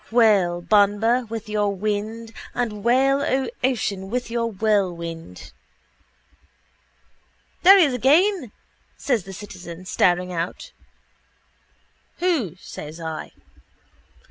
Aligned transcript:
Wail, 0.09 0.63
Banba, 0.63 1.27
with 1.29 1.47
your 1.47 1.75
wind: 1.75 2.33
and 2.55 2.83
wail, 2.83 3.21
O 3.21 3.49
ocean, 3.63 4.09
with 4.09 4.31
your 4.31 4.47
whirlwind. 4.51 5.51
—There 7.61 7.77
he 7.77 7.85
is 7.85 7.93
again, 7.93 8.51
says 8.97 9.25
the 9.25 9.31
citizen, 9.33 9.85
staring 9.85 10.33
out. 10.33 10.71
—Who? 12.17 12.55
says 12.55 12.99
I. 12.99 13.31